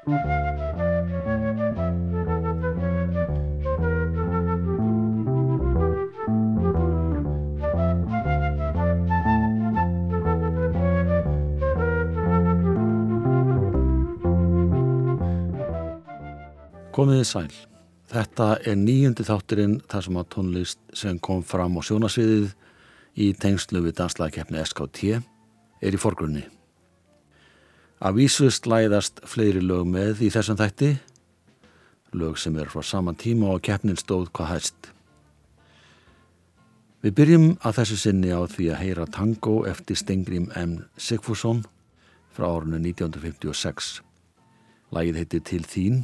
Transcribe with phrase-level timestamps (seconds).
[0.00, 0.14] Komiði
[17.28, 17.50] sæl.
[18.08, 22.56] Þetta er nýjundi þátturinn þar sem að tónlist sem kom fram á sjónasviðið
[23.20, 25.20] í tengslu við danslæðikeppni SKT
[25.84, 26.46] er í forgrunni.
[28.00, 30.94] Af vísu slæðast fleiri lög með í þessum þætti,
[32.16, 34.88] lög sem er frá saman tíma og keppnin stóð hvað hæst.
[37.04, 40.78] Við byrjum að þessu sinni á því að heyra tango eftir Stengrim M.
[40.96, 41.60] Sigfússon
[42.32, 44.00] frá árunni 1956.
[44.96, 46.02] Lægið heitir Til þín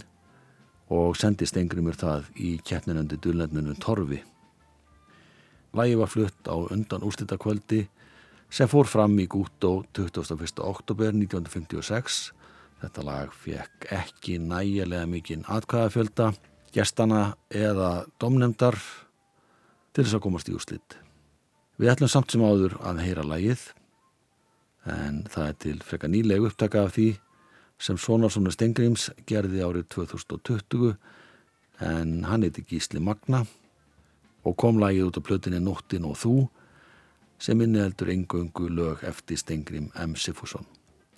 [0.92, 4.20] og sendi Stengrimur það í keppninandi dullendunum Torfi.
[5.72, 7.86] Lægi var flutt á undan úrslitakvöldi
[8.50, 10.60] sem fór fram í Gútó 21.
[10.64, 12.30] oktober 1956.
[12.82, 16.32] Þetta lag fekk ekki nægilega mikinn atkvæðafjölda,
[16.74, 18.76] gestana eða domnemdar
[19.96, 20.98] til þess að komast í úrslit.
[21.80, 23.62] Við ætlum samt sem áður að heyra lægið
[24.86, 27.08] en það er til freka nýleg upptaka af því
[27.82, 30.94] sem Sónarssonu Stengrims gerði árið 2020
[31.84, 33.42] en hann heiti Gísli Magna
[34.46, 36.36] og kom lagið út á plötinni Nóttin og þú
[37.38, 40.16] sem inniheldur engöngu lög eftir Stengrim M.
[40.16, 40.66] Sifusson.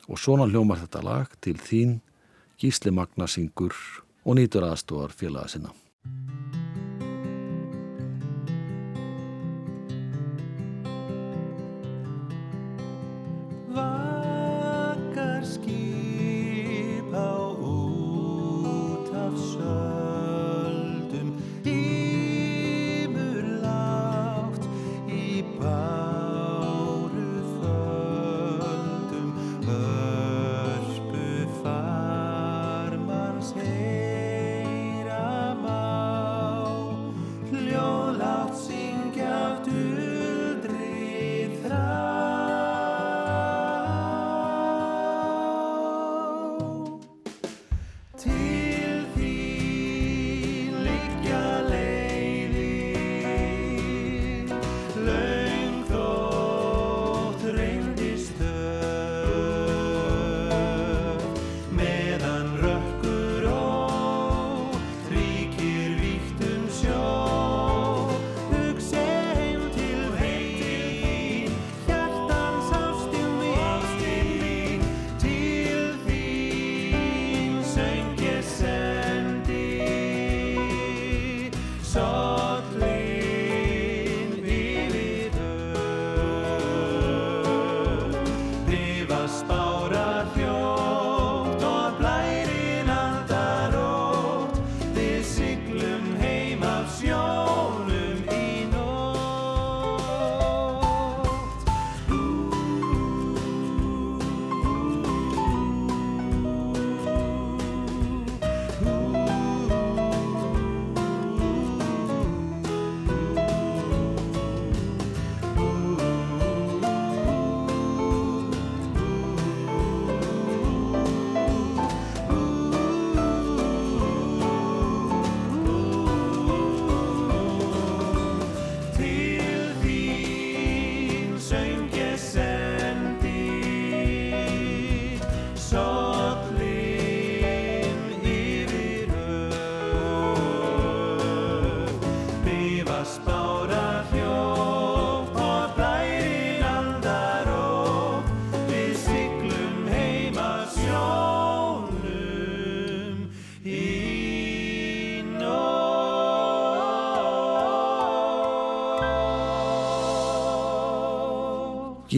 [0.09, 1.99] Og svona hljómar þetta lag til þín
[2.59, 3.75] Gísli Magna syngur
[4.25, 5.75] og nýtur aðstofar félaga sinna.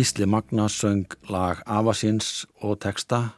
[0.01, 3.35] Gísli Magna söng lag Avasins og texta.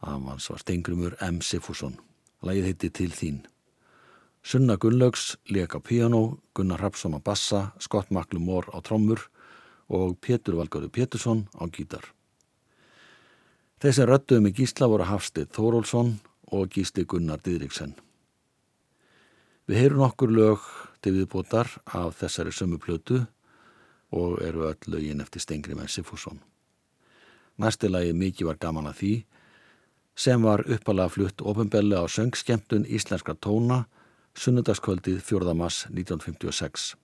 [0.00, 1.42] Avans var Stengrumur M.
[1.44, 1.98] Sifusson
[2.40, 3.42] Lagið heiti Til þín.
[4.40, 9.20] Sunna Gunnlaugs leka piano Gunnar Rapsson á bassa Scott McLemore á trommur
[9.92, 12.08] og Pétur Valgóður Pétursson á gítar.
[13.84, 16.14] Þeir sem röttuðu með Gísla voru Hafstið Þórólsson
[16.56, 17.92] og Gísli Gunnar Didriksen
[19.68, 20.64] Við heyrum okkur lög
[21.04, 23.26] til viðbótar af þessari sömu plötu
[24.10, 26.40] og eru öll lögin eftir Stengri Mensifússon.
[27.58, 29.12] Næstilagi mikið var gaman að því
[30.16, 33.84] sem var uppalega flutt ofinbelli á söngskemtun Íslenska tóna
[34.34, 35.54] sunnudagskvöldið 4.
[35.54, 36.94] mass 1956.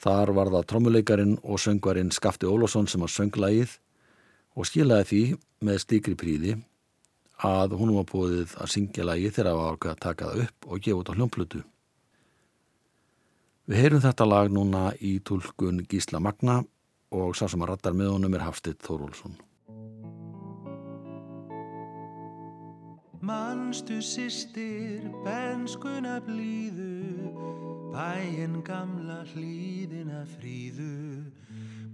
[0.00, 3.78] Þar var það trommuleikarin og söngvarinn Skafti Ólásson sem var sönglægið
[4.54, 5.22] og skilaði því
[5.66, 6.56] með stíkri príði
[7.44, 10.68] að hún var búið að syngja lagi þegar það var ákveð að taka það upp
[10.68, 11.62] og gefa út á hljómplutu.
[13.64, 16.58] Við heyrum þetta lag núna í tólkun Gísla Magna
[17.16, 19.38] og sá sem að rattar með honum er Hafstitt Þórólsson.
[23.24, 27.32] Manstu sýstir, benskuna blíðu,
[27.94, 31.24] bæinn gamla hlýðina fríðu,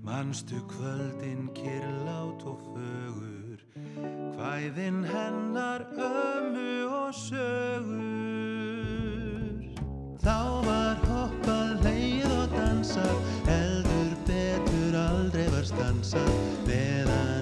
[0.02, 3.62] manstu kvöldin kirlát og fögur,
[4.34, 8.80] hvæðin hennar ömu og sögur.
[10.20, 16.34] Þá var hoppað, leið og dansað, heldur betur aldrei var stansað,
[16.69, 17.39] meðan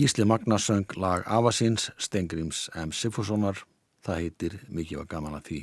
[0.00, 2.88] Gísli Magnarsöng lag Afasins, Stengrims M.
[2.88, 3.58] Sigfússonar,
[4.00, 5.58] það heitir Mikið var gaman að því.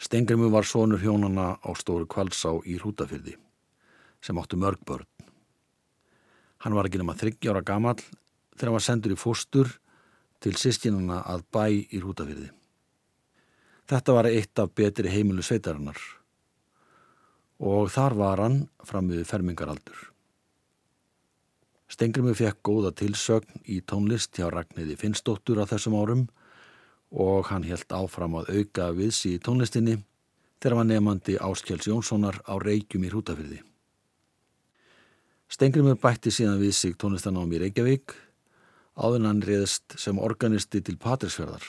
[0.00, 3.34] Stengrimu var sonur hjónana á stóru kvalsá í Hrútafyrði,
[4.24, 5.04] sem áttu mörg börn.
[6.64, 9.74] Hann var ekki nema 30 ára gamal þegar hann var sendur í fóstur
[10.40, 12.48] til sískinuna að bæ í Hrútafyrði.
[13.92, 16.00] Þetta var eitt af betri heimilu sveitarinnar
[17.60, 20.13] og þar var hann fram við fermingaraldur.
[21.94, 26.24] Stengrimu fekk góða tilsögn í tónlist hjá Ragnhiði Finnsdóttur á þessum árum
[27.14, 30.00] og hann helt áfram að auka viðsi í tónlistinni
[30.58, 33.60] þegar var nefandi Áskjáls Jónssonar á Reykjum í Hrútafyrði.
[35.46, 38.16] Stengrimur bætti síðan við sig tónlistanám í Reykjavík
[38.98, 41.62] áður hann reyðist sem organisti til Patrísfjörðar.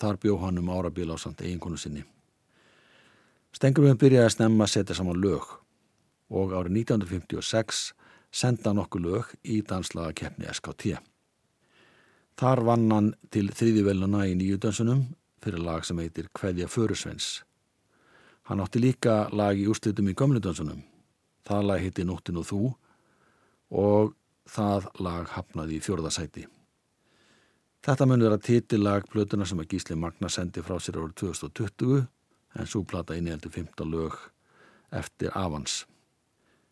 [0.00, 2.06] Þar bjó hann um árabil á samt eiginkonu sinni.
[3.52, 5.44] Stengrimur byrjaði að snemma að setja saman lög
[6.32, 7.97] og árið 1956
[8.30, 10.98] senda nokkuð lög í danslaga keppni SKT.
[12.38, 15.06] Þar vann hann til þriðiveluna í nýju dansunum
[15.42, 17.42] fyrir lag sem heitir Kveðja Förusvens.
[18.48, 20.84] Hann átti líka lag í úrslitum í gömlu dansunum.
[21.46, 22.62] Það lag heiti Nóttin og þú
[23.70, 24.14] og
[24.48, 26.46] það lag hafnaði í fjórðasæti.
[27.84, 32.06] Þetta mun vera titillag plötuna sem að Gísli Magna sendi frá sér árið 2020
[32.58, 34.16] en svo plata inn í heldur 15 lög
[34.94, 35.84] eftir Avans.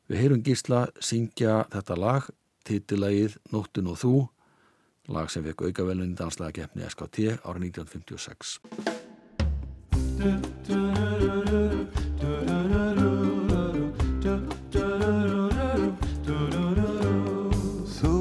[0.07, 2.27] Við heyrum Gísla syngja þetta lag,
[2.67, 4.13] titillagið Nóttin og þú,
[5.11, 8.63] lag sem fekk aukavelun í danslega keppni SKT árið 1956.
[17.97, 18.15] Þú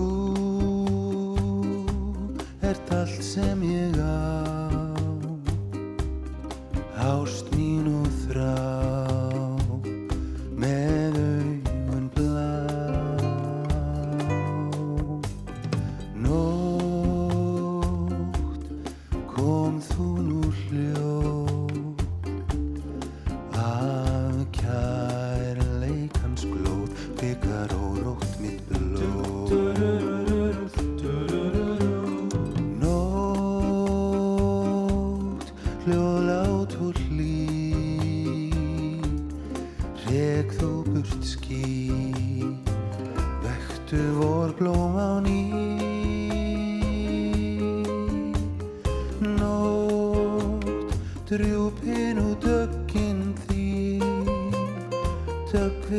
[2.65, 4.25] ert allt sem ég á
[7.06, 7.54] Ást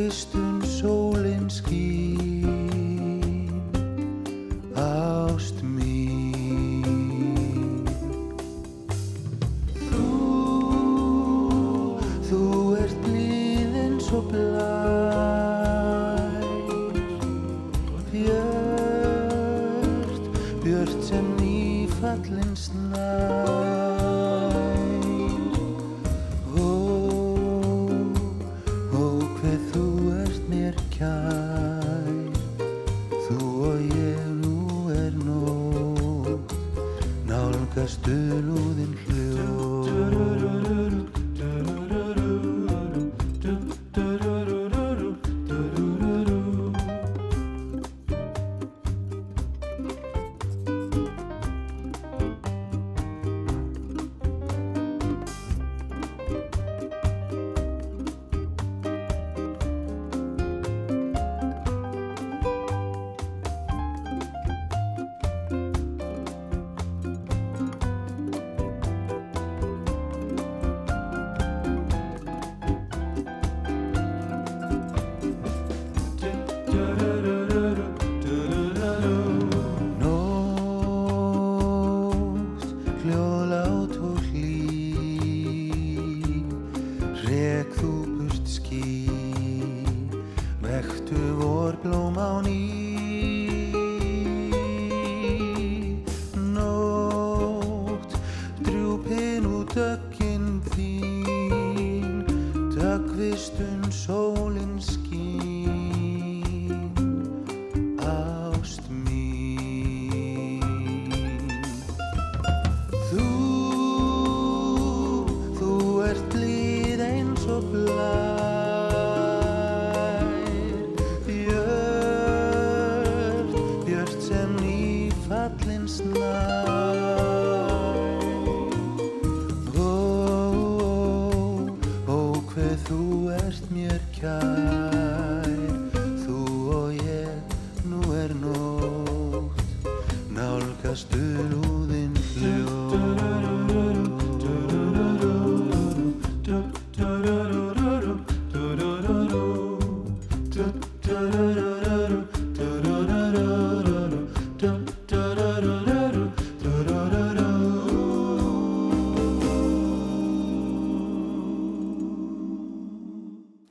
[0.07, 2.47] haustun sólinn skýn
[4.73, 5.76] ást mér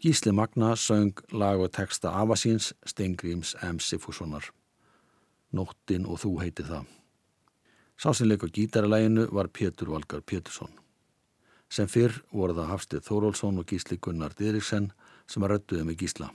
[0.06, 3.80] Gísli Magna söng lag og texta Afasíns Steingríms M.
[3.82, 4.44] Sifussonar.
[5.50, 6.84] Nóttin og þú heiti það.
[7.98, 10.70] Sá sem leik á gítaralæginu var Pétur Valgar Pétursson.
[11.66, 14.92] Sem fyrr voru það Hafstið Þórólsson og Gísli Gunnar Dyriksen
[15.26, 16.30] sem að röttuði með Gísla.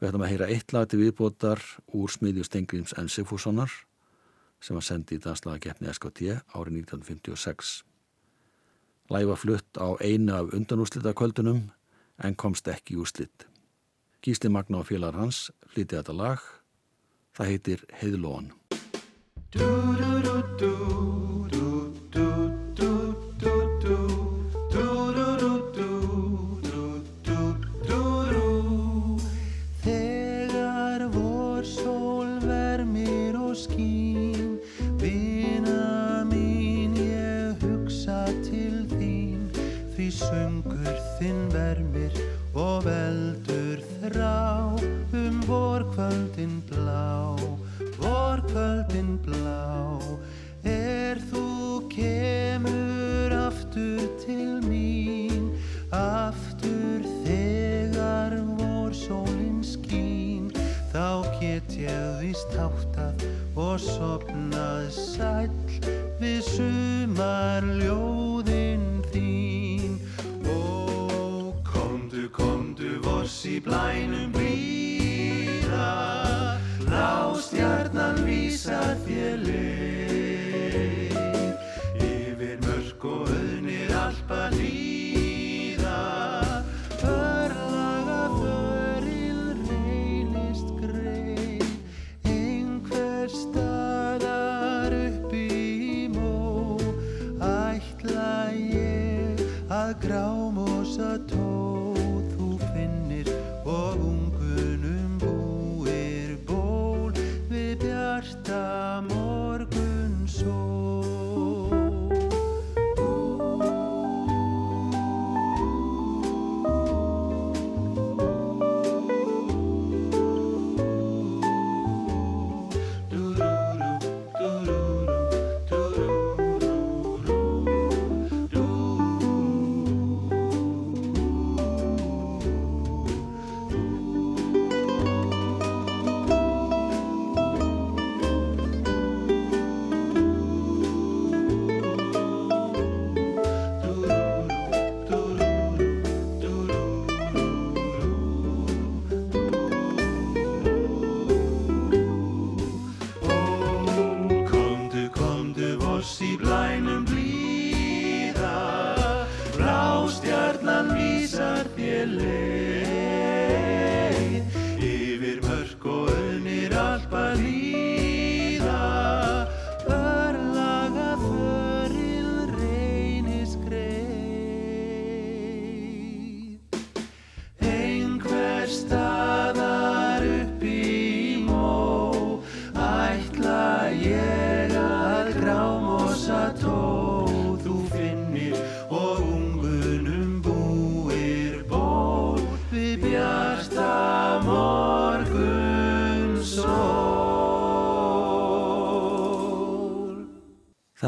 [0.00, 1.62] Við ætlum að heyra eitt lag til viðbótar
[1.94, 3.06] úr smiðju Steingríms M.
[3.06, 3.70] Sifussonar
[4.58, 7.84] sem var sendið í danslaga keppni SKT árið 1956.
[9.14, 11.68] Læg var flutt á einu af undanúslita kvöldunum
[12.24, 13.46] en komst ekki úr slitt.
[14.22, 16.40] Gísli Magna og félagar hans flytið þetta lag.
[17.38, 18.52] Það heitir Heiðlóan.
[63.78, 65.52] Og sopnað sæll
[66.18, 69.94] Við sumar ljóðin þín.
[70.50, 75.94] Ó, komdu, komdu, vors í blænum blíða.
[76.90, 79.67] Lástjarnan vísar þér leið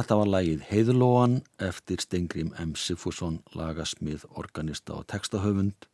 [0.01, 2.71] Þetta var lægið Heiðlóan eftir Stengrim M.
[2.73, 5.85] Sifursson, lagasmið, organista og textahöfund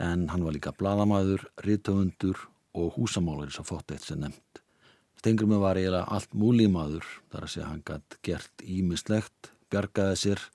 [0.00, 4.62] en hann var líka bladamæður, rítöfundur og húsamálar sem fótt eitt sem nefnd.
[5.20, 10.48] Stengrimur var eiginlega allt múlímaður þar að segja hann gætt gert ímislegt, bjargaði sér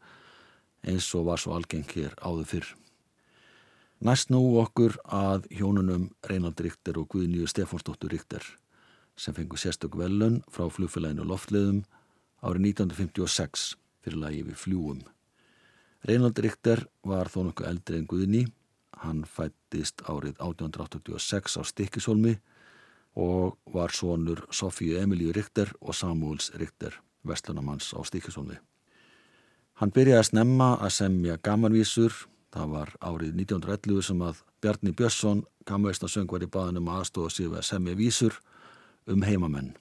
[0.82, 2.76] eins og var svo algeng hér áður fyrr.
[4.02, 8.56] Næst nú okkur að hjónunum Reinald Ríkter og Guðnýju Stefánsdóttur Ríkter
[9.14, 11.84] sem fengu sérstök velun frá flugfélaginu Loftleðum
[12.42, 13.66] árið 1956
[14.02, 15.02] fyrir lagi við fljúum.
[16.08, 18.46] Reinald Richter var þó nokkuð eldri en Guðni.
[19.02, 22.36] Hann fættist árið 1886 á Stikkisholmi
[23.18, 26.96] og var sonur Sofíu Emilíu Richter og Samuels Richter,
[27.28, 28.58] vestlunamanns á Stikkisholmi.
[29.82, 32.14] Hann byrjaði að snemma að semja gamanvísur.
[32.52, 37.62] Það var árið 1911 sem að Bjarni Björnsson, kamveistna söngvar í baðinum aðstofa sig við
[37.62, 38.38] að semja vísur
[39.10, 39.72] um heimamenn.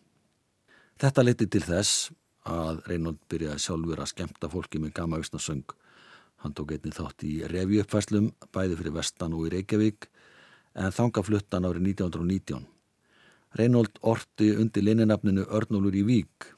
[1.01, 2.11] Þetta leti til þess
[2.49, 5.65] að Reynold byrjaði sjálfur að skemta fólki með gama vissnarsöng.
[6.41, 10.09] Hann tók einni þátt í revjuppfæslum, bæði fyrir vestan og í Reykjavík,
[10.81, 12.65] en þanga fluttan árið 1919.
[13.59, 16.53] Reynold orti undir lininafninu Örnólur í Vík.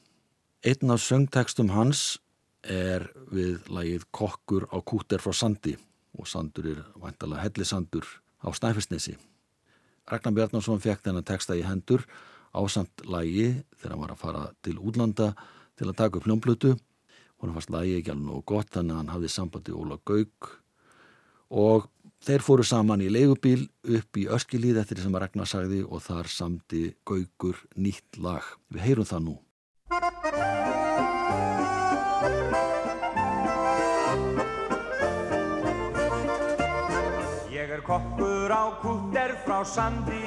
[0.63, 2.19] Einn af söngtekstum hans
[2.63, 5.73] er við lagið Kokkur á kúter frá Sandi
[6.15, 8.05] og Sandur er vantalega hellisandur
[8.39, 9.17] á Snæfellsnesi.
[10.07, 12.05] Ragnar Bjarnarsson fekk þennan teksta í hendur
[12.53, 15.33] ásamt lagi þegar hann var að fara til útlanda
[15.79, 16.75] til að taka upp hljómblutu
[17.43, 20.49] hún fannst lagi ekki alveg nógu gott þannig að hann hafði sambandi Óla Gauk.
[21.53, 21.89] Og
[22.23, 26.05] þeir fóru saman í leigubíl upp í Öskilíð eftir því sem að Ragnar sagði og
[26.05, 28.47] þar samti Gaukur nýtt lag.
[28.71, 29.35] Við heyrum það nú
[37.83, 40.23] kokkur á kúter frá sandi.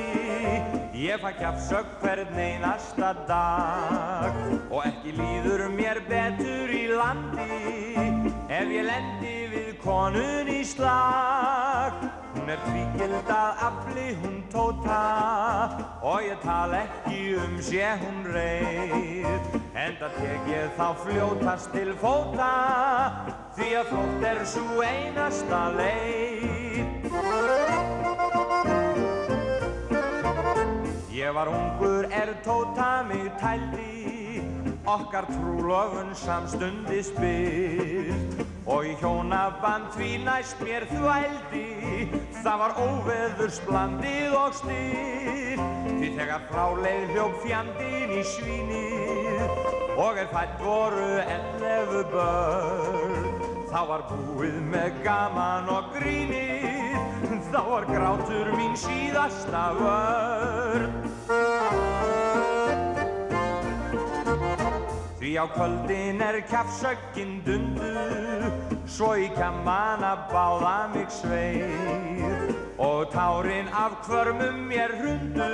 [0.92, 4.32] Ég fæ kjafsögg hvern einasta dag.
[4.70, 7.96] Og ekki líður mér betur í landi
[8.48, 11.96] ef ég lendi við konun í slag.
[12.36, 15.02] Hún er tvíkild að afli hún tóta.
[16.02, 22.52] Og ég tala ekki um sé hún reyð enda tek ég þá fljótast til fóta.
[23.56, 26.55] Því að flótt er svo einasta leið.
[31.26, 34.42] Ég var ungur er tóta mig tældi.
[34.86, 42.12] Okkar trúlofun samstundi spilt Og í hjónaband því næst mér þvældi.
[42.44, 45.64] Það var óveðurs blandið og styr.
[45.96, 53.28] Því þegar fráleið hljók fjandin í svínið Og er fætt voru ellefu börn.
[53.74, 56.66] Þá var búið með gaman og grínið
[57.50, 61.05] Þá var grátur mín síðasta vörn
[65.36, 67.90] Því á kvöldin er kjafsöggin dundu
[68.88, 72.54] Svo í kammana báða mig sveir.
[72.80, 75.50] Og tárin af kvörmum mér hundu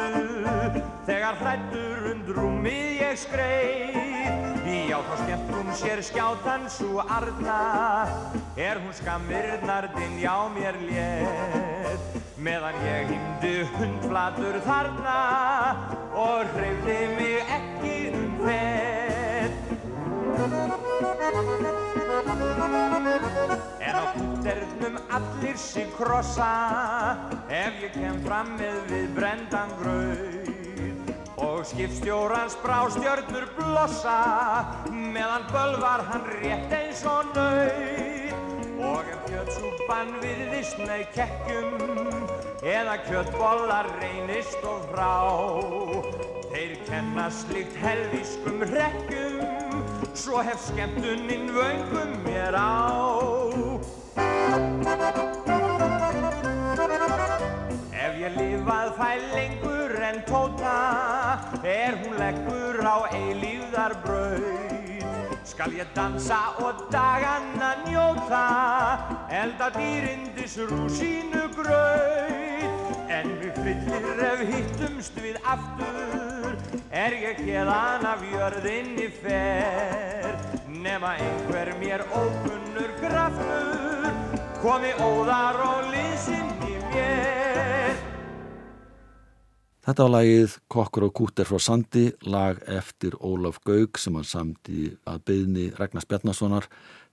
[1.09, 4.71] Þegar hrættur undrúmið ég skreið.
[4.87, 7.59] Já þá skemmt hún sér skjátan svo arna
[8.55, 12.23] Er hún skammirnardinn já mér létt.
[12.38, 15.21] Meðan ég hýmdi hundflatur þarna
[16.14, 17.71] Og hreyfði mig ekki
[23.81, 26.53] En á kúternum allir sig krossa
[27.49, 31.12] Ef ég kem fram með við brendan gröð
[31.43, 34.19] Og skipstjórans brástjörnur blossa
[34.93, 38.37] Meðan bölvar hann rétt eins og nöyð
[38.83, 42.03] Og ef kjötsúpan virðist með kekkjum
[42.62, 45.17] Eða kjötbollar reynist og frá.
[46.53, 49.41] Þeir kenna slikt helvískum rekkjum
[50.15, 52.75] Svo hef skemmtuninn vöngum mér á.
[57.95, 60.77] Ef ég lifað fæ lengur en tóta
[61.65, 65.07] Er hún leggur á eilíðar brauð
[65.47, 68.47] Skal ég dansa og daganna njóta
[69.31, 72.52] Elda dýrindis rúsínu grauð
[73.12, 76.57] En við fyllir ef hittumst við aftur
[76.92, 80.35] Er ég hérðan af jörðinni fer.
[80.68, 84.11] Nema einhver mér ókunnur kraftur
[84.62, 87.96] Komi óðar og liðsinn í mér.
[89.83, 94.92] Þetta var lagið Kokkur og kúter frá Sandi, lag eftir Ólaf Gaug sem hann samti
[95.11, 96.68] að byðni Ragnars Bjarnasonar.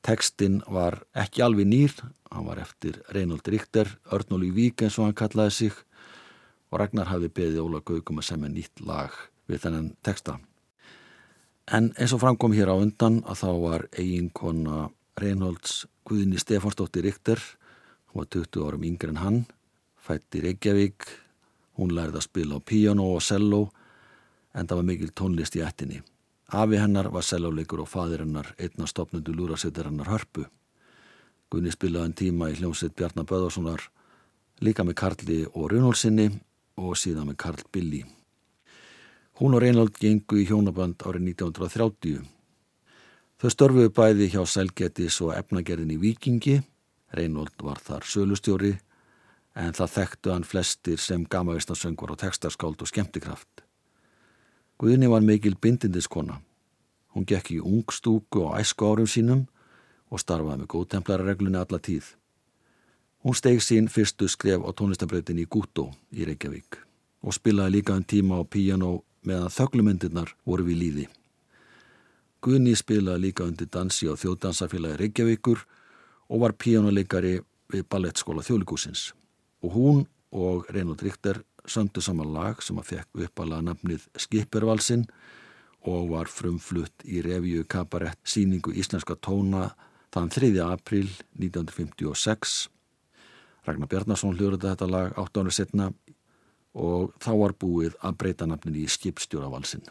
[0.06, 1.96] Tekstinn var ekki alveg nýr,
[2.30, 5.82] hann var eftir Reynold Ríkter, Örnóli Vík eins og hann kallaði sig
[6.70, 9.16] og Ragnar hafi beðið Ólaf Gaug um að semja nýtt lag
[9.50, 10.38] við þennan teksta.
[11.70, 17.42] En eins og framkom hér á undan að þá var eiginkona Reinholds Guðni Stefansdóttir Richter,
[18.10, 19.42] hún var 20 árum yngre en hann,
[19.98, 21.06] fætti Reykjavík,
[21.78, 23.68] hún lærði að spila á piano og cello
[24.54, 26.02] en það var mikil tónlist í ættinni.
[26.50, 30.48] Afi hennar var celloleikur og fadir hennar einna stopnundu lúrasveitir hennar hörpu.
[31.50, 33.86] Guðni spilaði en tíma í hljómsveit Bjarnar Böðarssonar
[34.66, 36.32] líka með Karli og Runholsinni
[36.80, 38.02] og síðan með Karl Billy.
[39.40, 42.26] Hún og Reinhold gengu í hjónaband árið 1930.
[43.40, 46.58] Þau störfuðu bæði hjá Selgetis og efnagerðin í Vikingi.
[47.16, 48.74] Reinhold var þar sölustjóri
[49.56, 53.64] en það þekktu hann flestir sem gamavistarsöngvar og textarskáld og skemmtikraft.
[54.80, 56.42] Guðni var mikil bindindiskona.
[57.16, 59.48] Hún gekk í ungstúku og æsku árum sínum
[60.12, 62.19] og starfaði með góðtemplarareglunni alla tíð.
[63.24, 66.78] Hún steg sín fyrstu skref á tónlistabrautin í Gútó í Reykjavík
[67.20, 71.06] og spilaði líka um tíma á piano meðan þöglumyndirnar voru við líði.
[72.40, 75.66] Gunni spilaði líka undir dansi á þjóðdansafélagi Reykjavíkur
[76.32, 79.12] og var píjónuleikari við ballettskóla þjóðlikúsins.
[79.68, 80.02] Og hún
[80.32, 85.10] og Reynold Richter söndu saman lag sem að fekk uppala nafnið Skippervalsinn
[85.92, 89.74] og var frumflutt í revju kabarett síningu Íslenska tóna
[90.16, 90.56] þann 3.
[90.72, 92.70] april 1956.
[93.70, 95.92] Ragnar Bjarnason hljóður þetta lag 8 árið setna
[96.74, 99.86] og þá var búið að breyta nafnin í skipstjóravalsin.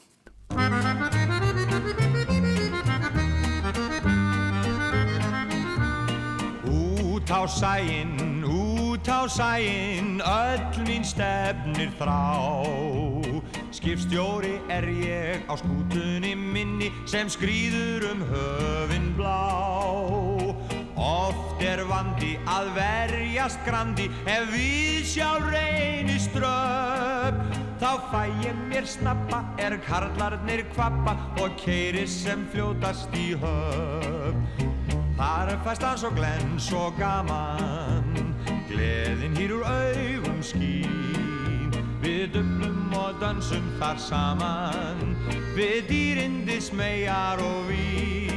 [6.66, 12.18] Út á sæinn, út á sæinn, öll mín stefnir þrá.
[13.78, 20.17] Skipstjóri er ég á skútunni minni sem skrýður um höfin blá.
[21.58, 27.40] Oft er vandi að verjast grandi ef við sjálf reynir ströp.
[27.80, 34.38] Þá fæ ég mér snappa er karlarnir kvappa og keiri sem fljótast í höf.
[35.18, 38.06] Þar fæst hans og glens og gaman,
[38.70, 41.74] gleðin hýr úr augum skín.
[41.98, 45.18] Við döfnum og dansum þar saman,
[45.58, 48.27] við dýrindis megar og vín.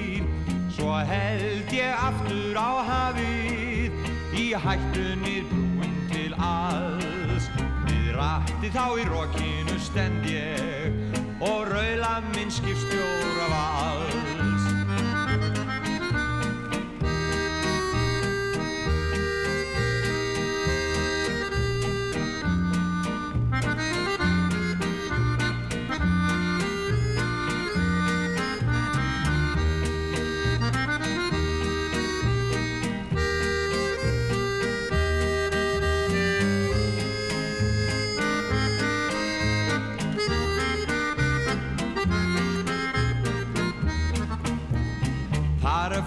[0.82, 4.00] Svo held ég aftur á hafið,
[4.34, 7.46] í hættunir brúin til alls.
[7.86, 10.98] Við ratti þá í rokinu stend ég,
[11.38, 14.31] og raula minn skipstjóra vals.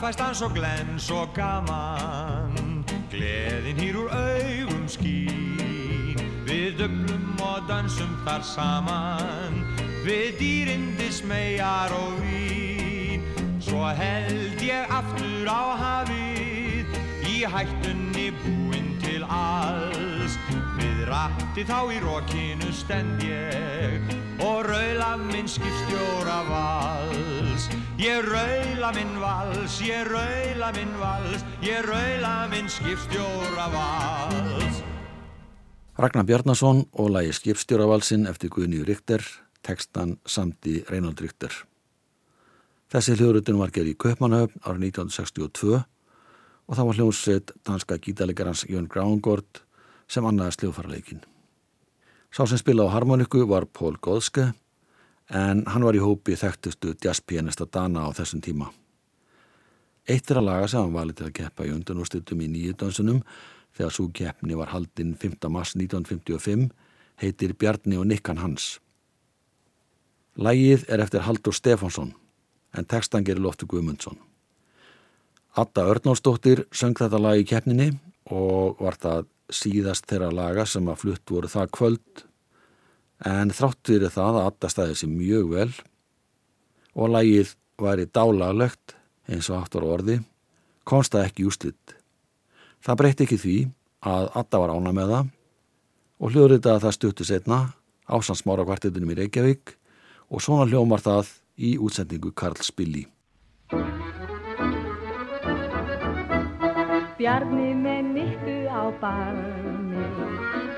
[0.07, 2.85] Fæst hans og glens og gaman.
[3.11, 6.19] Gleðin hýr úr augum skín.
[6.45, 9.57] Við döflum og dansum þar saman.
[10.05, 13.25] Við dýrindis megar og vín.
[13.64, 17.01] Svo held ég aftur á hafið.
[17.25, 20.37] Í hættunni búinn til alls.
[20.77, 24.12] Við ratti þá í rokinu stend ég.
[24.45, 27.43] Og raula minn skipstjóra vals
[27.94, 34.80] Ég raula minn vals, ég raula minn vals Ég raula minn skipstjóra vals
[35.94, 39.22] Ragnar Bjarnason og lagi skipstjóravalsin eftir Guðni Ríkter,
[39.62, 41.54] tekstan samt í Reynold Ríkter.
[42.90, 48.90] Þessi hljóðrutun var gerð í Kaupmannhöfn árið 1962 og það var hljóðsveit danska gítalegarans Jörn
[48.90, 49.62] Graungård
[50.11, 51.22] sem annaði sljóðfarleikin.
[52.35, 54.50] Sá sem spila á harmoniku var Pól Góðske
[55.30, 58.70] en hann var í hópi þekktustu jazzpianista Dana á þessum tíma.
[60.08, 63.22] Eitt er að laga sem hann valið til að keppa í undanúrslitum í nýju dansunum
[63.74, 65.48] þegar svo keppni var haldinn 5.
[65.48, 66.68] mars 1955
[67.22, 68.78] heitir Bjarni og Nikkan Hans.
[70.37, 72.12] Lægið er eftir Haldur Stefánsson
[72.74, 74.18] en textan gerir Loftur Guðmundsson.
[75.54, 77.92] Atta Örnálsdóttir söng þetta lag í keppninni
[78.34, 82.24] og var það síðast þeirra laga sem að flutt voru það kvöld
[83.24, 85.70] en þrátt fyrir það að Atta stæði sér mjög vel
[86.94, 88.96] og lagið væri dálaglegt
[89.28, 90.20] eins og aftur orði
[90.84, 91.94] komst það ekki úslitt.
[92.84, 93.56] Það breytti ekki því
[94.04, 95.32] að Atta var ána með það
[96.20, 97.60] og hljóðrita að það stuttu setna
[98.04, 99.74] ásansmára kvartetunum í Reykjavík
[100.28, 103.06] og svona hljómar það í útsendingu Karl Spilli.
[107.14, 109.73] Bjarni með nikku á barmi,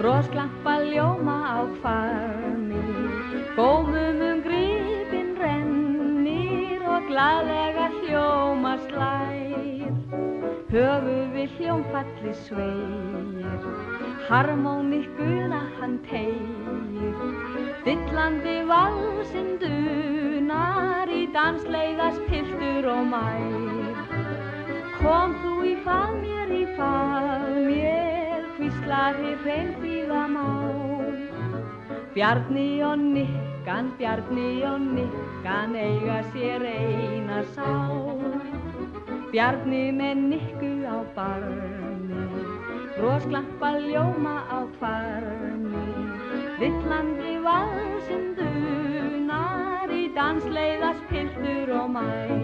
[0.06, 2.78] Róðsklampa ljóma á hvarmi,
[3.56, 9.90] gómum um grípin rennir og gladega hljóma slær.
[10.70, 13.66] Höfu við hljómfalli sveir,
[14.28, 17.18] harmóni guða hann tegir,
[17.88, 19.76] dillandi valsindunar
[21.10, 23.98] í dansleiðas piltur og mær.
[25.02, 28.05] Kom þú í fað mér, í fað mér,
[28.66, 31.12] hvíslaði reynfíða mál.
[32.14, 38.24] Bjarni og Nikkan, Bjarni og Nikkan eiga sér eina sál.
[39.30, 42.26] Bjarni með Nikku á barni,
[42.96, 45.86] brosklampa ljóma á kvarni.
[46.58, 52.35] Villandi valsinn dunar í dansleiðas piltur og mæ.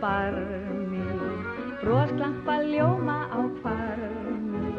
[0.00, 1.04] Barmi,
[1.80, 4.72] brosklampa ljóma á kvarmi.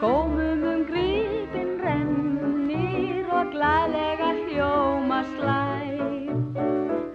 [0.00, 6.58] Gómum um grípin rennir og glæðlega hljóma slæð.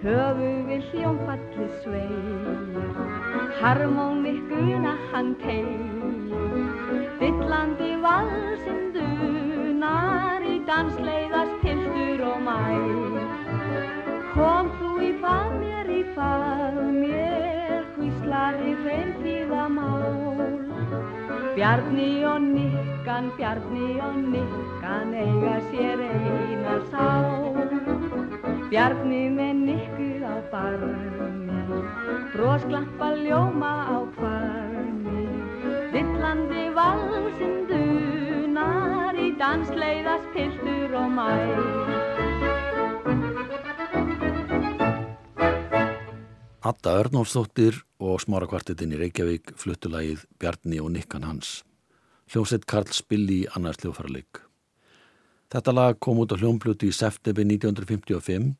[0.04, 2.92] Höfu við hljómfalli sveigir,
[3.60, 5.96] harmónikuna hann tegir.
[7.20, 11.27] Dillandi valsinn dunar í dansleiðas
[21.58, 27.56] Bjarni og Nikkan, Bjarni og Nikkan eiga sér eina sál.
[28.70, 31.80] Bjarni með Nikku á barni,
[32.36, 35.24] brosklampa ljóma á kvarni.
[35.96, 42.07] Villandi valsinn dunar í dansleiðas piltur og mæ.
[46.58, 51.60] Atta Örnólfsdóttir og smára kvartetinn í Reykjavík fluttulagið Bjarni og Nikkan hans.
[52.32, 54.40] Hljómsett Karl Spilli annars hljófarleik.
[55.54, 58.50] Þetta lag kom út á hljómbluti í september 1955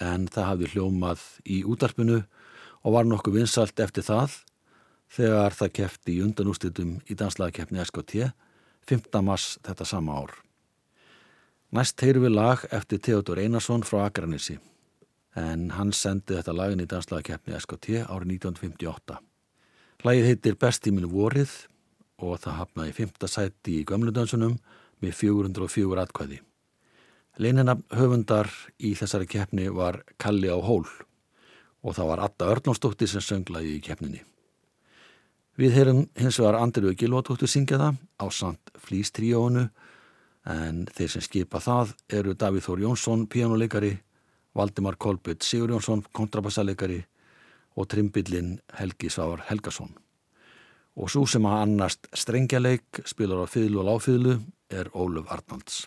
[0.00, 2.22] en það hafði hljómað í útarpinu
[2.80, 4.40] og var nokkuð vinsalt eftir það
[5.12, 8.32] þegar það kefti í undanústitum í danslagkeppni SKT
[8.88, 9.20] 15.
[9.20, 10.32] mars þetta sama ár.
[11.68, 14.56] Næst heyru við lag eftir Theodor Einarsson frá Akranissi
[15.38, 19.18] en hann sendi þetta lagin í danslagakeppni SKT árið 1958.
[20.02, 21.52] Lagið heitir Bestíminu vorið
[22.22, 24.58] og það hafnaði fymta sæti í gömludönsunum
[25.02, 26.40] með 404 atkvæði.
[27.40, 30.84] Leinina höfundar í þessari keppni var Kalli á hól
[31.82, 34.20] og það var Atta Örnósdóttir sem sönglaði í keppninni.
[35.58, 39.66] Við heyrum hins vegar Andriðu Gilvardóttir syngja það á samt flýstríónu
[40.52, 43.96] en þeir sem skipa það eru Davíð Þór Jónsson, píjánuleikari
[44.54, 47.02] Valdimar Kolbjörn Sigurjónsson, kontrabassalegari
[47.76, 49.94] og trimbillin Helgi Svávar Helgason.
[50.96, 54.36] Og svo sem að annast strengjaleik, spilar á fylgu og láfylgu,
[54.68, 55.86] er Óluf Arnalds.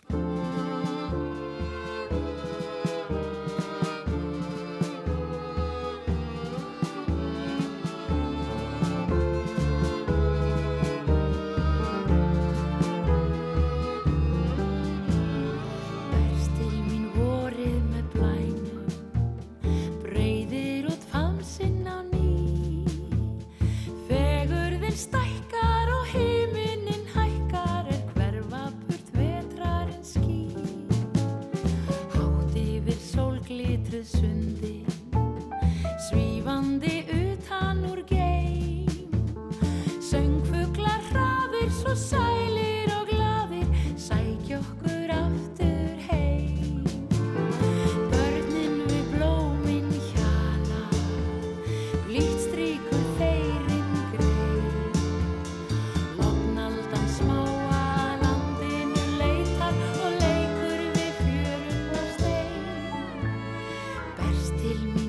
[64.58, 65.05] til mér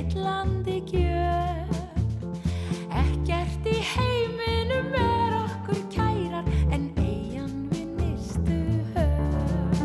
[0.00, 1.76] þess heillandi gjöf.
[2.90, 8.56] Ekkert í heiminum er okkur kærar en eigin við nýstu
[8.94, 9.82] höf.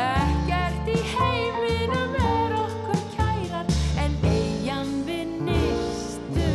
[0.00, 3.66] Ekkert í heiminum er okkur kærar
[4.00, 6.48] en eigin við nýstu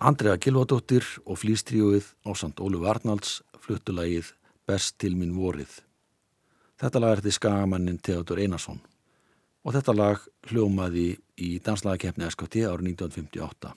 [0.00, 5.80] Andrea Gilvadóttir og flýstríuð á samt Óluf Arnalds fluttulagið Best til mín vorið.
[6.80, 8.80] Þetta lag er til skagamannin Theodor Einarsson
[9.64, 11.08] og þetta lag hljómaði
[11.40, 13.72] í danslagakeppni SKT árið 1958.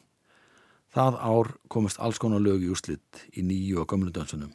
[0.94, 4.54] Það ár komist alls konar lög í úslitt í nýju og gömlu dansunum.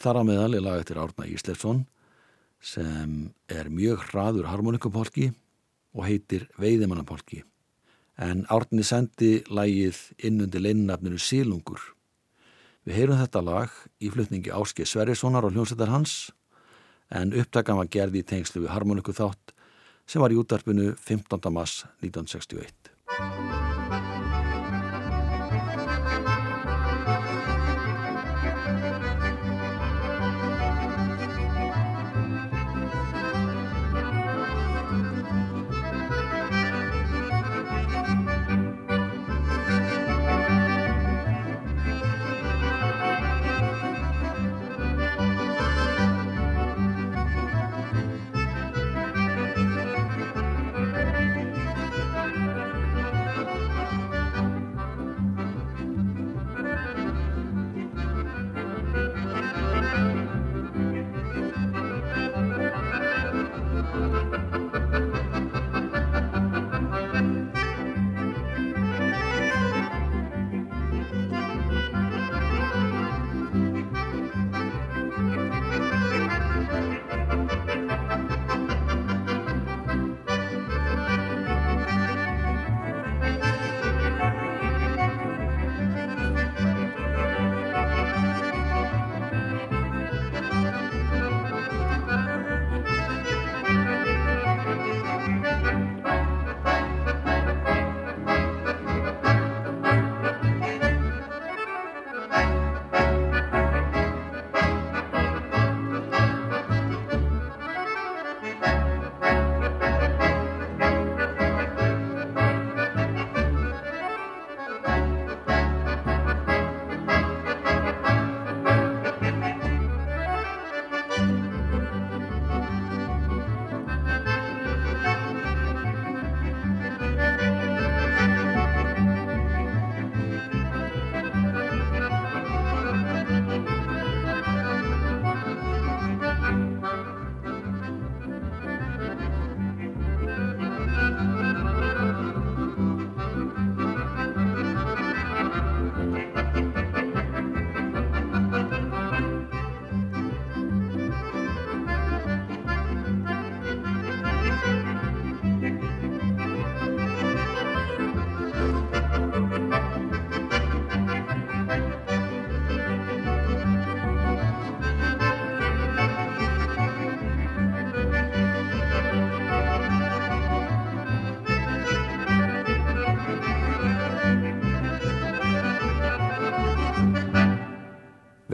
[0.00, 1.84] Þar á meðal er lag eftir Árna Íslefsson
[2.60, 5.30] sem er mjög hraður harmonikupolki
[5.96, 7.42] og heitir Veiðimannapolki
[8.16, 11.80] en Árni sendi lagið inn undir leinnafninu Sílungur.
[12.86, 16.28] Við heyrum þetta lag í flutningi Áski Sverrissonar og hljómsættar hans
[17.10, 19.54] en upptakan var gerði í tengslu við harmoniku þátt
[20.06, 21.50] sem var í útarpinu 15.
[21.50, 23.85] mass 1961.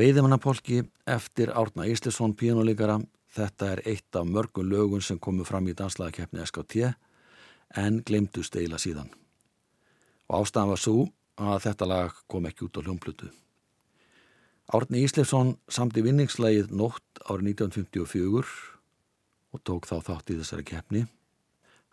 [0.03, 2.97] Veiðimannapolki eftir Árna Íslesson píjónuleikara.
[3.31, 6.89] Þetta er eitt af mörgum lögun sem komu fram í danslagakeppni SKT
[7.79, 9.13] en glemdust eila síðan.
[10.27, 11.05] Og ástæðan var svo
[11.39, 13.31] að þetta lag kom ekki út á hljómplutu.
[14.75, 18.59] Árni Íslefsson samti vinningslægið Nótt árið 1954
[19.55, 21.05] og tók þá þátt í þessari keppni.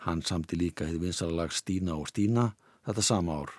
[0.08, 2.56] Hann samti líka hefði vinsaralag Stína og Stína
[2.90, 3.54] þetta sama ár.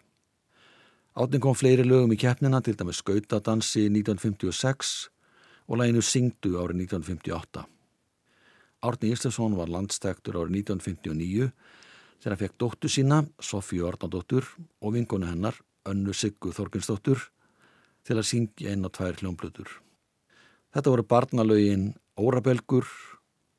[1.11, 5.09] Átning kom fleiri lögum í keppnina til dæmis Skautadansi 1956
[5.67, 7.65] og læginu Singdu árið 1958.
[8.87, 11.51] Árni Íslefsson var landstektur árið 1959
[12.23, 14.47] þegar hann fekk dóttu sína, Sofíu Arnardóttur
[14.79, 17.27] og vinkonu hennar, Önnu Siggu Þorginsdóttur,
[18.07, 19.67] til að syngja einn á tvær hljómblutur.
[20.71, 22.87] Þetta voru barnalögin Órabelgur,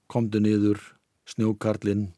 [0.07, 0.79] Komdu niður,
[1.27, 2.13] Snjókarlinn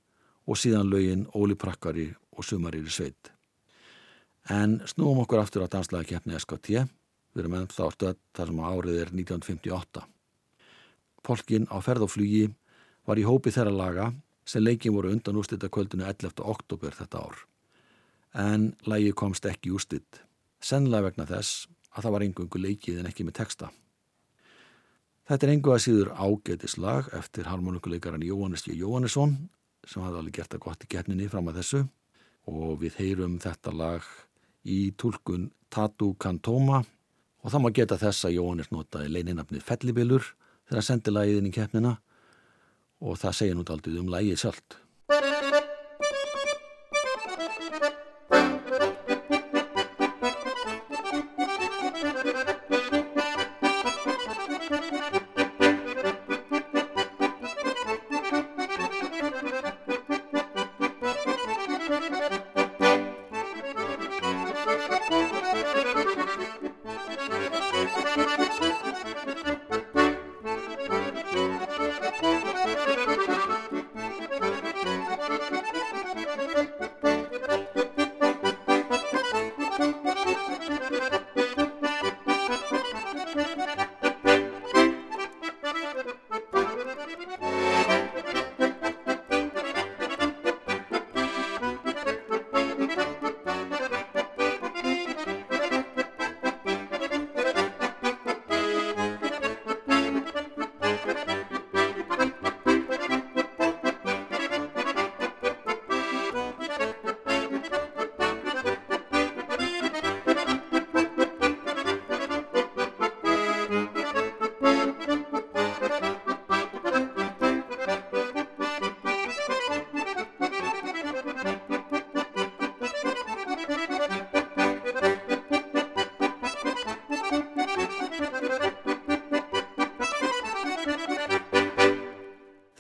[0.46, 3.33] og síðan lögin Óli Prakkari og Sumarir sveit.
[4.52, 6.84] En snúum okkur aftur á danslagakeppni SKT.
[7.34, 10.04] Við erum ennþá stöð þar sem árið er 1958.
[11.24, 12.50] Polkin á ferð og flugi
[13.08, 14.10] var í hópi þeirra laga
[14.46, 16.44] sem leikin voru undan úrstita kvöldinu 11.
[16.44, 17.38] oktober þetta ár.
[18.36, 20.20] En lagi komst ekki úrstitt.
[20.60, 23.72] Sennilega vegna þess að það var engungu leikið en ekki með texta.
[25.24, 28.76] Þetta er engu að síður ágætislag eftir harmonikuleikaran Jóhannes J.
[28.82, 29.38] Jóhannesson
[29.88, 31.84] sem hafði alveg gert það gott í keppninni fram að þessu
[32.52, 34.08] og við heyrum þetta lag
[34.64, 36.84] í tólkun Tatu Kantoma
[37.44, 40.30] og það má geta þess að Jóhannes notaði leininafnið Fellibilur
[40.70, 41.98] þegar sendi lagið inn í keppnina
[43.04, 44.78] og það segja nút aldrei um lagið sjálft.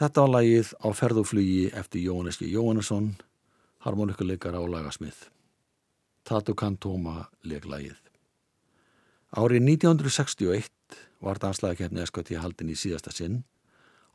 [0.04, 2.49] Þetta var lagið á ferðuflugi eftir Jóhannes G.
[2.51, 3.06] Jóhannesson,
[3.86, 5.16] harmonikuleikara og lagasmið.
[6.28, 8.01] Tatu Kantoma leg lagið.
[9.32, 13.38] Árið 1961 var danslæðakefni SKT haldin í síðasta sinn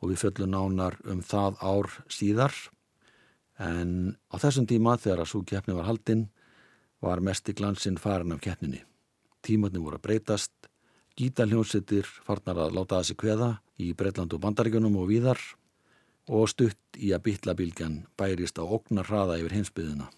[0.03, 2.53] og við föllum nánar um það ár síðar
[3.57, 6.27] en á þessum tíma þegar að svo keppni var haldin
[7.01, 8.83] var mest í glansinn farin af keppninni.
[9.41, 10.53] Tímatni voru að breytast,
[11.17, 15.41] gítaljónsettir farnar að láta að sig kveða í Breitland og Bandaríkunum og víðar
[16.29, 20.09] og stutt í að bytlabilgjan bærist á oknar hraða yfir heimsbyðina.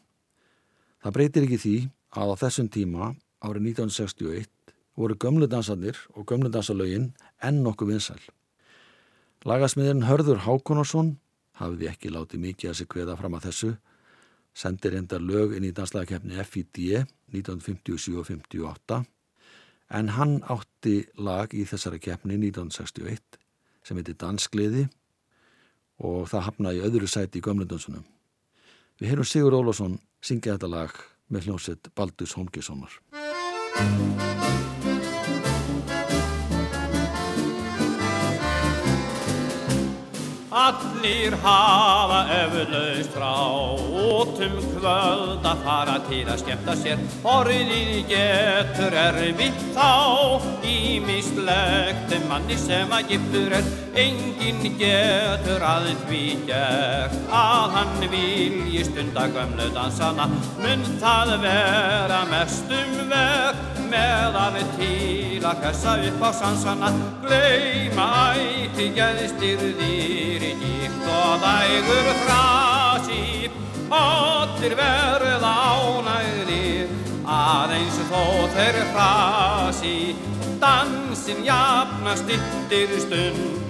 [1.01, 1.77] Það breytir ekki því
[2.19, 4.51] að á þessum tíma, árið 1961,
[4.99, 7.13] voru gömludansarnir og gömludansalögin
[7.47, 8.21] enn nokkuð vinsæl.
[9.47, 11.15] Lagasmiðin Hörður Hákonarsson
[11.57, 13.71] hafði ekki látið mikið að sig kveða fram að þessu,
[14.53, 16.81] sendir hendar lög inn í danslagakefni FID
[17.33, 19.01] 1957 og 58,
[19.97, 23.41] en hann átti lag í þessari kefni 1961
[23.87, 24.89] sem heiti Danskliði
[26.01, 28.05] og það hafnaði öðru sæti í gömlundunsunum.
[29.01, 30.97] Við heyrum Sigur Ólásson syngja þetta lag
[31.31, 33.01] með hljómsett Baldus Holmgessonar.
[40.51, 43.37] Allir hafa eflaust frá
[44.03, 52.27] út um kvöld að fara til að skemmta sér Orðið getur erfitt þá Ímislegt um
[52.33, 59.67] manni sem að giftur er Engin getur að því gert Að hann vilji stunda gömlu
[59.75, 60.29] dansana.
[60.61, 66.93] Mun það vera mestum verð með að við til að kessa upp á sansana.
[67.25, 73.51] Gleima ætti geðstyrðir í gift og dægur frasi.
[73.91, 76.93] Allir verða ánægðir
[77.31, 78.23] aðeins þó
[78.55, 79.97] þeir frasi
[80.61, 83.70] Dansin jafna stittir stund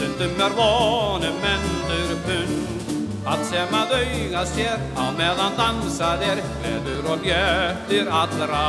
[0.00, 7.10] Stundum er vonum endur pund Allt sem að auga sér á meðan dansað er Gleður
[7.12, 8.62] og bjöttir allra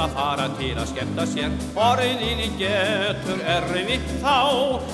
[0.00, 1.56] að fara til að skemmta sér.
[1.76, 4.36] Orðin getur erfitt þá.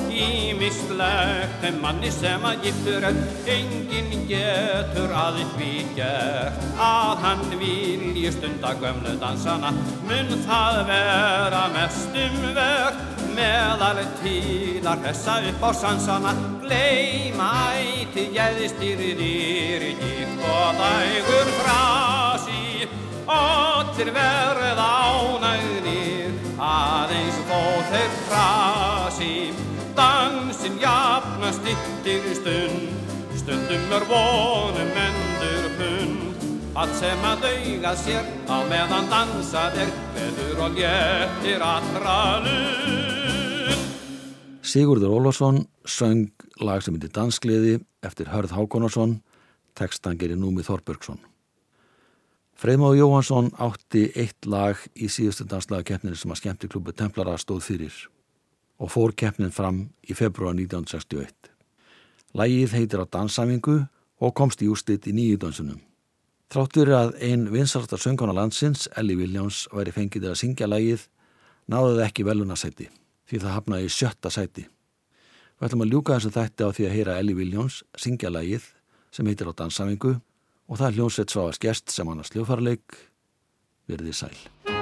[0.09, 8.33] Ímislegt en manni sem að giftur er Engin getur að því gert að hann vilji
[8.35, 9.73] stunda gömlu dansana.
[10.09, 13.05] Mun það vera mestum verð
[13.39, 16.35] meðal tílar þessa upp á sansana.
[16.65, 22.89] Gleima ætti gæðistýrið í gík og dægur frasi.
[23.29, 24.48] Allir verð
[31.49, 36.43] jafnast yttir stund Stundum er vonum endur hund
[36.77, 43.87] Allt sem að dauga sér á meðan dansað er veður og léttir allra lund.
[44.63, 46.29] Sigurður Ólafsson söng
[46.61, 49.17] lag sem heitir Dansgleði eftir Hörð Hákonarsson,
[49.75, 51.19] tekstan gerir Númi Þorbergsson.
[52.55, 57.99] Freymóð Jóhansson átti eitt lag í síðustu danslagakeppninu sem að skemmti klubbu Templara stóð fyrir
[58.79, 61.51] og fór keppnin fram í februar 1961.
[62.39, 63.81] Lægið heitir á dansamingu
[64.21, 65.81] og komst í ústitt í nýju dansunum.
[66.49, 71.05] Þráttur að einn vinsartar söngkona landsins, Ellie Williams, væri fengið til að syngja lægið,
[71.69, 72.89] náðuði ekki velunarsæti,
[73.29, 74.65] því það hafnaði sjötta sæti.
[75.59, 78.71] Við ætlum að ljúka þessu þætti á því að heyra Ellie Williams syngja lægið
[79.13, 80.15] sem heitir á dansafingu
[80.69, 83.01] og það er hljómsveit Svavars Gjert sem hann að sljófarleik
[83.91, 84.78] verði sæl.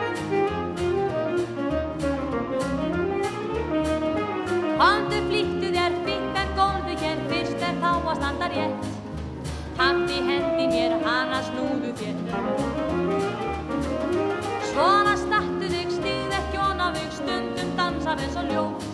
[5.17, 8.89] Handu flýttu þér fyrst en gólfi hér fyrst er þá að standa rétt.
[9.79, 12.19] Hafði hendi mér hana snúðu þér.
[14.67, 18.91] Svona stattu þig stíð ekki onna þig stundum dansar eins og ljós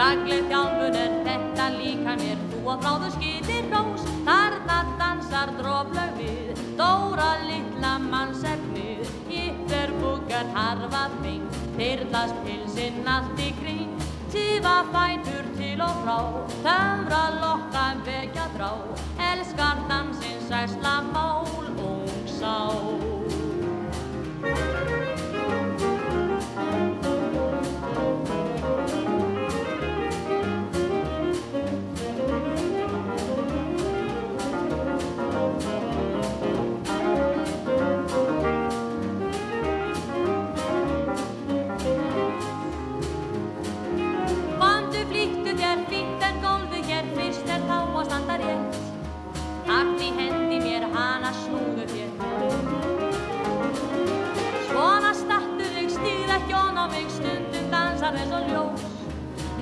[0.00, 6.64] Gagleg þjálfun er þetta líka mér þú að fráðu skilir rós Þarna dansar dróflög við
[6.80, 9.06] Dóra litla mannsefnið.
[9.30, 11.46] Yttir búkar harfa þing
[11.78, 16.18] Þyrlast pilsinn allt í kring Tífa fætur til og frá
[16.64, 18.70] Töfra lokka vekja þrá
[19.30, 21.46] Elskar dansins æsla mál
[21.90, 22.56] ung sá
[49.66, 52.10] Í hendi mér hana snúðu þér.
[54.68, 58.84] Svona stattu þig stíð ekki ón á mig stundum dansar eins og ljós.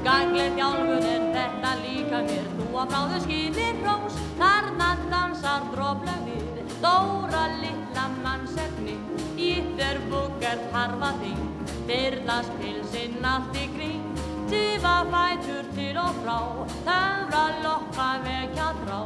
[0.04, 6.74] Gagleg þjálfun er þetta líka mér þú að bráðu skilir rós Þarna dansar drófleg við
[6.84, 8.98] Dóra litla mannsefni.
[9.40, 14.13] Ítter búkert harfa þing Dyrðast pilsinn allt í kring
[14.54, 16.38] Tífa fætur til og frá
[16.86, 19.00] Töfra lokka vekja þrá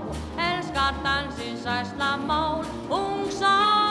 [0.49, 2.65] Elskar dansins æsla mál
[3.01, 3.88] Ung sá